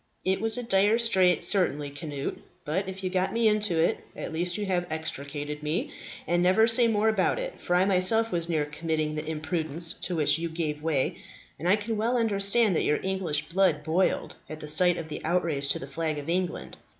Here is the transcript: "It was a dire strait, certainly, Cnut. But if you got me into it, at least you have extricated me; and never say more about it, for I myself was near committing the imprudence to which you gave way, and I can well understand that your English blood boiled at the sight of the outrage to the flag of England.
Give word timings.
"It 0.25 0.41
was 0.41 0.57
a 0.57 0.63
dire 0.63 0.97
strait, 0.97 1.43
certainly, 1.43 1.91
Cnut. 1.93 2.37
But 2.65 2.89
if 2.89 3.03
you 3.03 3.11
got 3.11 3.31
me 3.31 3.47
into 3.47 3.77
it, 3.79 3.99
at 4.15 4.33
least 4.33 4.57
you 4.57 4.65
have 4.65 4.87
extricated 4.89 5.61
me; 5.61 5.91
and 6.25 6.41
never 6.41 6.65
say 6.65 6.87
more 6.87 7.07
about 7.07 7.37
it, 7.37 7.61
for 7.61 7.75
I 7.75 7.85
myself 7.85 8.31
was 8.31 8.49
near 8.49 8.65
committing 8.65 9.13
the 9.13 9.23
imprudence 9.27 9.93
to 9.93 10.15
which 10.15 10.39
you 10.39 10.49
gave 10.49 10.81
way, 10.81 11.17
and 11.59 11.69
I 11.69 11.75
can 11.75 11.97
well 11.97 12.17
understand 12.17 12.75
that 12.75 12.83
your 12.83 12.99
English 13.03 13.49
blood 13.49 13.83
boiled 13.83 14.33
at 14.49 14.59
the 14.59 14.67
sight 14.67 14.97
of 14.97 15.07
the 15.07 15.23
outrage 15.23 15.69
to 15.69 15.77
the 15.77 15.85
flag 15.85 16.17
of 16.17 16.27
England. 16.27 16.77